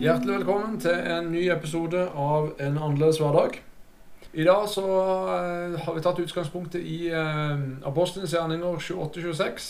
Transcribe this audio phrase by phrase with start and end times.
[0.00, 3.58] Hjertelig velkommen til en ny episode av En annerledes hverdag.
[4.32, 9.66] I dag så eh, har vi tatt utgangspunktet i Apostlenes Apostelens gjerninger 28-26.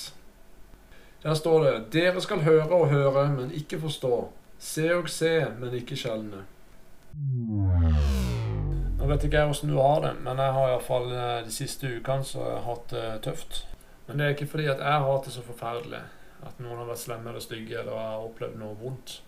[1.24, 4.20] Der står det Dere skal høre og høre, men ikke forstå.
[4.54, 6.44] Se og se, men ikke skjelne.
[9.00, 11.90] Nå vet ikke jeg åssen du har det, men jeg har iallfall uh, de siste
[11.90, 13.64] ukene så jeg hatt det tøft.
[14.06, 16.04] Men det er ikke fordi at jeg har hatt det så forferdelig.
[16.46, 19.18] At noen har vært slemme eller stygge eller har opplevd noe vondt.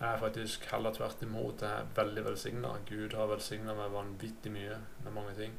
[0.00, 1.62] Er faktisk heller tvert imot.
[1.62, 2.72] Jeg er veldig velsigna.
[2.88, 5.52] Gud har velsigna meg vanvittig mye med mange ting.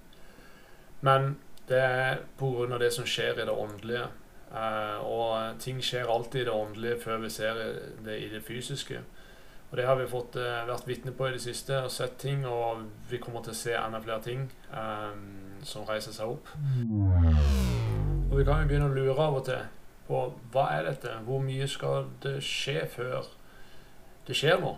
[1.02, 1.36] Men
[1.70, 2.78] det er pga.
[2.78, 4.08] det som skjer i det åndelige.
[4.52, 7.60] Eh, og ting skjer alltid i det åndelige før vi ser
[8.06, 9.04] det i det fysiske.
[9.72, 12.42] Og det har vi fått eh, vært vitne på i det siste og sett ting,
[12.46, 15.14] og vi kommer til å se enda flere ting eh,
[15.64, 16.50] som reiser seg opp.
[16.58, 19.62] Og vi kan jo begynne å lure av og til
[20.12, 21.14] på hva er dette?
[21.24, 23.30] Hvor mye skal det skje før
[24.28, 24.78] det skjer noe.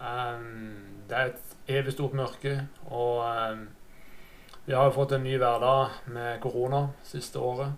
[0.00, 3.68] Um, det er et evig stort mørke, og um,
[4.66, 7.72] vi har jo fått en ny hverdag med korona siste året.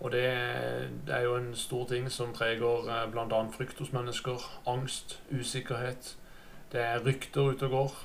[0.00, 0.26] Og det,
[1.06, 3.44] det, er jo en stor ting som preger uh, bl.a.
[3.54, 4.42] frykt hos mennesker.
[4.66, 6.16] Angst, usikkerhet.
[6.72, 7.96] Det er rykter ute og går.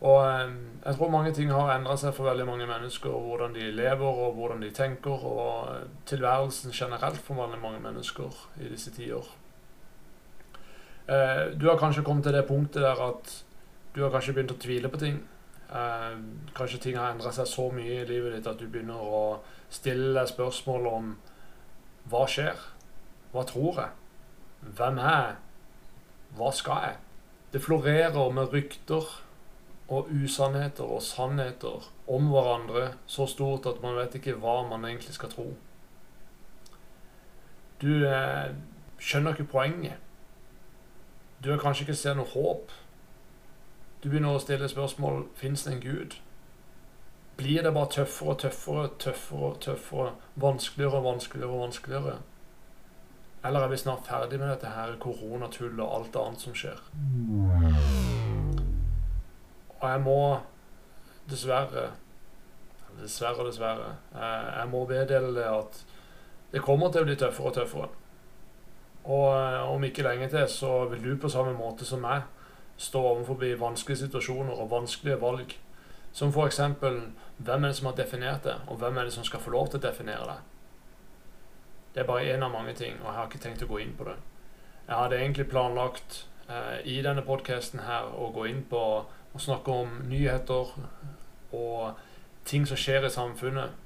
[0.00, 3.10] Og um, jeg tror mange ting har endra seg for veldig mange mennesker.
[3.10, 5.24] Hvordan de lever og hvordan de tenker.
[5.24, 9.36] Og tilværelsen generelt for veldig mange mennesker i disse tider.
[11.06, 13.32] Eh, du har kanskje kommet til det punktet der at
[13.94, 15.20] du har kanskje begynt å tvile på ting.
[15.70, 16.16] Eh,
[16.54, 19.20] kanskje ting har endra seg så mye i livet ditt at du begynner å
[19.70, 21.12] stille deg spørsmål om
[22.10, 22.58] hva skjer?
[23.32, 23.94] Hva tror jeg?
[24.78, 25.36] Hvem er jeg?
[26.36, 26.98] Hva skal jeg?
[27.52, 29.06] Det florerer med rykter
[29.86, 35.14] og usannheter og sannheter om hverandre så stort at man vet ikke hva man egentlig
[35.14, 35.46] skal tro.
[37.78, 38.50] Du eh,
[38.98, 40.02] skjønner ikke poenget.
[41.44, 42.70] Du har kanskje ikke ser noe håp.
[44.02, 46.16] Du begynner å stille spørsmål fins det en Gud.
[47.36, 52.16] Blir det bare tøffere og tøffere, tøffere og tøffere, vanskeligere og vanskeligere og vanskeligere?
[53.44, 56.80] Eller er vi snart ferdig med dette her koronatullet og alt annet som skjer?
[59.76, 60.18] Og jeg må
[61.30, 61.90] dessverre
[62.96, 63.90] Dessverre, dessverre.
[64.16, 65.82] Jeg må meddele at
[66.54, 67.88] det kommer til å bli tøffere og tøffere.
[69.06, 72.26] Og eh, om ikke lenge til så vil du på samme måte som meg
[72.76, 75.56] stå overfor vanskelige situasjoner og vanskelige valg.
[76.12, 76.60] Som f.eks.:
[77.38, 79.68] Hvem er det som har definert det, og hvem er det som skal få lov
[79.68, 80.38] til å definere det?
[81.94, 83.94] Det er bare én av mange ting, og jeg har ikke tenkt å gå inn
[83.96, 84.16] på det.
[84.88, 88.82] Jeg hadde egentlig planlagt eh, i denne podkasten her å gå inn på
[89.34, 90.74] å snakke om nyheter
[91.52, 91.96] og
[92.44, 93.85] ting som skjer i samfunnet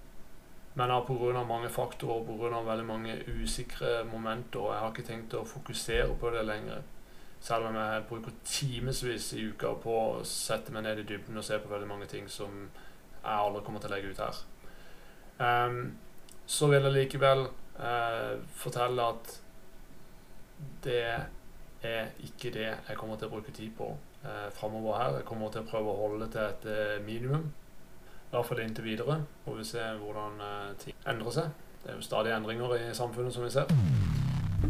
[0.75, 1.44] men pga.
[1.44, 2.62] mange faktorer, pga.
[2.62, 4.60] veldig mange usikre momenter.
[4.60, 6.82] Og jeg har ikke tenkt å fokusere på det lenger.
[7.41, 11.44] Selv om jeg bruker timevis i uka på å sette meg ned i dybden og
[11.44, 12.69] se på veldig mange ting som
[13.22, 14.41] jeg aldri kommer til å legge ut her.
[15.41, 15.97] Um,
[16.47, 17.47] så vil jeg likevel
[17.80, 19.32] uh, fortelle at
[20.84, 21.00] det
[21.80, 25.16] er ikke det jeg kommer til å bruke tid på uh, framover her.
[25.20, 27.48] Jeg kommer til å prøve å holde til et uh, minimum.
[28.30, 29.16] I hvert fall inntil videre.
[29.44, 31.54] Får vi se hvordan eh, ting endrer seg.
[31.82, 33.72] Det er jo stadig endringer i samfunnet, som vi ser.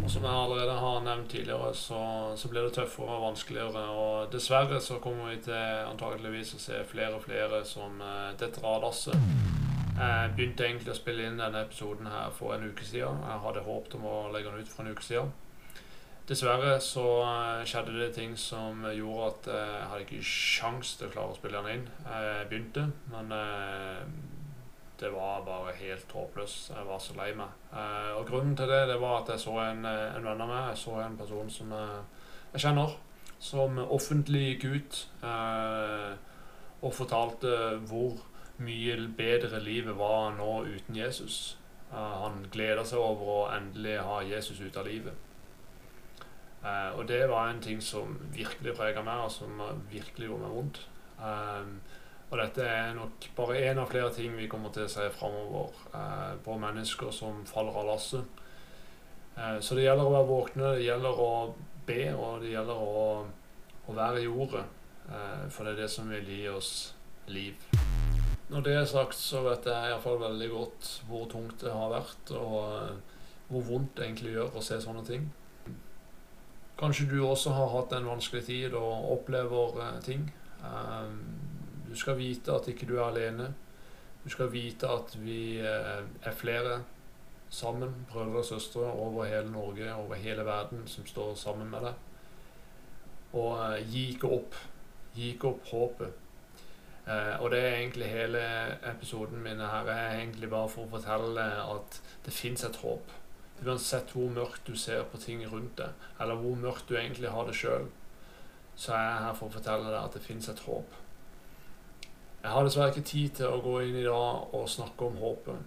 [0.00, 2.00] Og som jeg allerede har nevnt tidligere, så,
[2.36, 3.82] så blir det tøffere og vanskeligere.
[3.90, 5.58] Og dessverre så kommer vi til
[5.90, 9.28] antakeligvis å se flere og flere som uh, detter av lasset.
[9.98, 13.20] Jeg begynte egentlig å spille inn denne episoden her for en uke siden.
[13.26, 15.34] Jeg hadde håpet om å legge den ut for en uke siden.
[16.30, 21.08] Dessverre så eh, skjedde det ting som gjorde at eh, jeg hadde ikke sjans til
[21.08, 21.88] å klare å spille den inn.
[22.06, 24.04] Jeg begynte, men eh,
[25.00, 26.68] det var bare helt håpløst.
[26.70, 27.56] Jeg var så lei meg.
[28.14, 30.82] Og grunnen til det, det var at jeg så en, en venn av meg, jeg
[30.84, 32.92] så en person som jeg kjenner,
[33.40, 34.98] som offentlig gikk ut
[36.84, 37.54] og fortalte
[37.88, 38.20] hvor
[38.60, 41.40] mye bedre livet var nå uten Jesus.
[41.96, 45.29] Han gleda seg over å endelig ha Jesus ut av livet.
[46.60, 50.56] Uh, og det var en ting som virkelig prega meg, og som virkelig gjorde meg
[50.58, 50.82] vondt.
[51.20, 51.78] Um,
[52.30, 55.72] og dette er nok bare én av flere ting vi kommer til å se framover
[55.94, 58.44] uh, på mennesker som faller av lasset.
[59.38, 61.32] Uh, så det gjelder å være våkne, det gjelder å
[61.88, 63.00] be, og det gjelder å,
[63.88, 64.66] å være i jordet.
[65.50, 66.94] for det er det som vil gi oss
[67.26, 67.56] liv.
[68.50, 72.30] Når det er sagt, så vet jeg iallfall veldig godt hvor tungt det har vært,
[72.36, 75.26] og hvor vondt det egentlig gjør å se sånne ting.
[76.80, 80.24] Kanskje du også har hatt en vanskelig tid og opplever uh, ting.
[80.64, 81.18] Um,
[81.90, 83.50] du skal vite at ikke du er alene.
[84.24, 86.80] Du skal vite at vi uh, er flere
[87.50, 91.94] sammen, brødre og søstre over hele Norge, over hele verden, som står sammen med deg.
[93.32, 94.56] Og eh, gi ikke opp.
[95.14, 96.12] Gi ikke opp håpet.
[97.06, 98.40] Uh, og det er egentlig hele
[98.86, 103.10] episoden min her er egentlig bare for å fortelle at det fins et håp.
[103.60, 107.48] Uansett hvor mørkt du ser på ting rundt deg, eller hvor mørkt du egentlig har
[107.48, 107.90] det sjøl,
[108.76, 110.96] så er jeg her for å fortelle deg at det fins et håp.
[112.40, 115.58] Jeg har dessverre ikke tid til å gå inn i dag og snakke om håpet.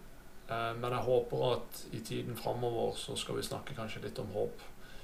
[0.50, 4.34] Eh, men jeg håper at i tiden framover så skal vi snakke kanskje litt om
[4.34, 4.64] håp.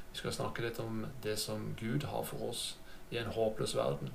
[0.09, 2.63] Vi skal snakke litt om det som Gud har for oss
[3.13, 4.09] i en håpløs verden.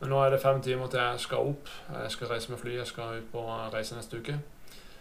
[0.00, 1.72] Men nå er det fem timer til jeg skal opp.
[1.88, 2.76] Jeg skal reise med fly.
[2.76, 4.36] Jeg skal ut på reise neste uke.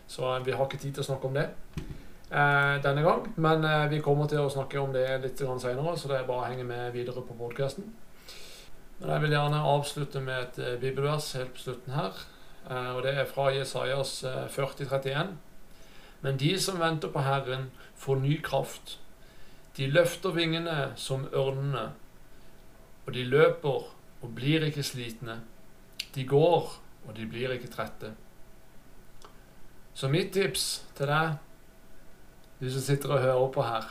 [0.07, 2.00] Så vi har ikke tid til å snakke om det eh,
[2.31, 3.25] denne gang.
[3.36, 6.45] Men eh, vi kommer til å snakke om det litt senere, så det er bare
[6.45, 7.89] å henge med videre på podkasten.
[9.01, 12.19] Men jeg vil gjerne avslutte med et eh, bibelvers helt på slutten her.
[12.69, 14.19] Eh, og det er fra Jesajas
[14.54, 15.16] 4031.
[15.18, 15.31] Eh,
[16.22, 19.00] Men de som venter på Herren, får ny kraft.
[19.78, 21.92] De løfter vingene som ørnene,
[23.07, 23.88] og de løper
[24.22, 25.39] og blir ikke slitne.
[26.13, 26.75] De går,
[27.07, 28.13] og de blir ikke trette.
[29.94, 31.39] Så mitt tips til deg,
[32.61, 33.89] du som sitter og hører på her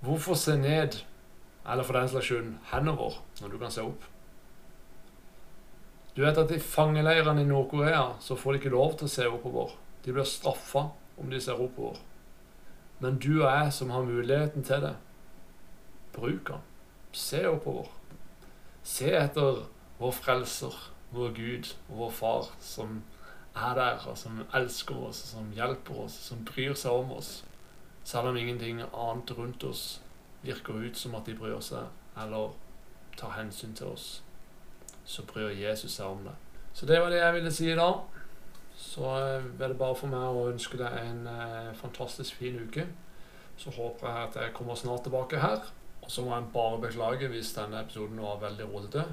[0.00, 0.96] Hvorfor se ned,
[1.68, 4.06] eller for den slags skyld henover, når du kan se opp?
[6.16, 9.26] Du vet at i fangeleirene i Nord-Korea så får de ikke lov til å se
[9.28, 9.74] oppover.
[10.04, 10.86] De blir straffa
[11.20, 12.00] om de ser oppover.
[13.00, 14.94] Men du og jeg som har muligheten til det,
[16.16, 16.64] bruk den.
[17.12, 17.92] Se oppover.
[18.82, 19.62] Se etter
[20.00, 20.80] vår frelser,
[21.12, 23.02] vår Gud og vår far, som
[23.52, 27.42] er der, og som elsker oss, som hjelper oss, som bryr seg om oss.
[28.04, 30.00] Selv om ingenting annet rundt oss
[30.42, 32.54] virker ut som at de bryr seg, eller
[33.16, 34.22] tar hensyn til oss,
[35.04, 36.36] så bryr Jesus seg om det.
[36.74, 38.00] Så det var det jeg ville si i dag.
[38.80, 42.86] Så er eh, det bare for meg å ønske deg en eh, fantastisk fin uke.
[43.60, 45.66] Så håper jeg at jeg kommer snart tilbake her.
[46.00, 49.04] Og så må jeg bare beklage hvis denne episoden var veldig rotete.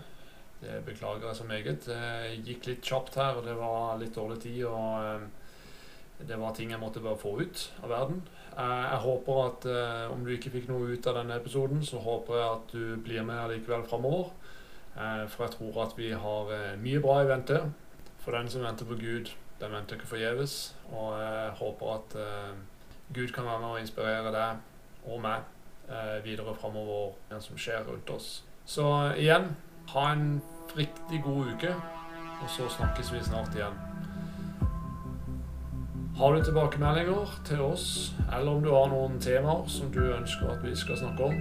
[0.61, 1.83] Det beklager jeg så meget.
[1.85, 4.63] Det gikk litt kjapt her, og det var litt dårlig tid.
[4.69, 8.23] og eh, Det var ting jeg måtte bare få ut av verden.
[8.57, 12.01] Eh, jeg håper at eh, om du ikke fikk noe ut av denne episoden, så
[12.01, 14.31] håper jeg at du blir med likevel framover.
[14.97, 16.47] For jeg tror at vi har
[16.81, 17.59] mye bra i vente.
[18.23, 19.29] For den som venter på Gud,
[19.61, 20.55] den venter ikke forgjeves.
[20.89, 22.15] Og jeg håper at
[23.13, 25.45] Gud kan være med å inspirere deg og meg
[25.89, 28.43] eh, videre framover, det som skjer rundt oss.
[28.65, 29.53] Så igjen,
[29.93, 30.41] ha en
[30.75, 31.75] riktig god uke,
[32.41, 33.96] og så snakkes vi snart igjen.
[36.17, 40.63] Har du tilbakemeldinger til oss, eller om du har noen temaer som du ønsker at
[40.65, 41.33] vi skal snakke om,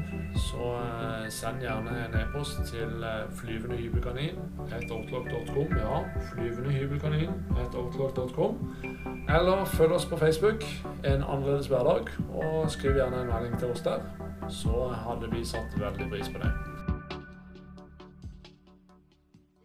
[0.48, 3.04] så eh, send gjerne en e-post til
[3.40, 5.76] flyvendehybelkanin.com flyvendehybelkanin.outlook.com.
[5.76, 8.74] Ja, flyvendehybelkanin.com
[9.28, 10.64] Eller følg oss på Facebook,
[11.04, 12.00] En annerledes hverdag,
[12.34, 13.98] og skriv gjerne en melding til oss der.
[14.48, 16.65] Så hadde vi satt veldig pris på det.